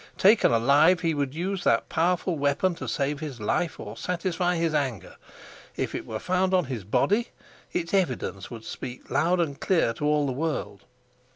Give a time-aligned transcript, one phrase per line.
[0.17, 4.73] Taken alive, he would use that powerful weapon to save his life or satisfy his
[4.73, 5.15] anger;
[5.75, 7.27] if it were found on his body,
[7.71, 10.85] its evidence would speak loud and clear to all the world.